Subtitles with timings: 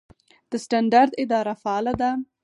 [0.49, 2.09] د سټنډرډ اداره فعاله ده؟